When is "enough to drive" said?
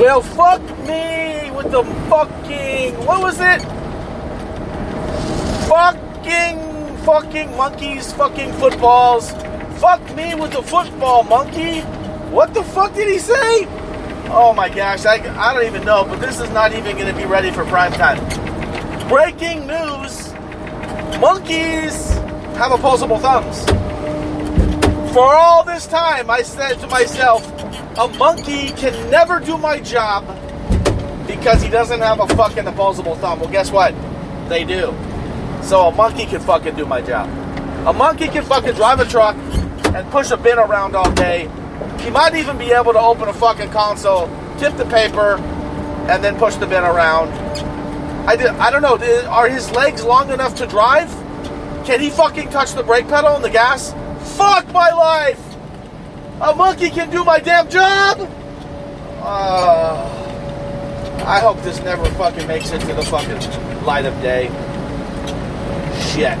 50.30-51.08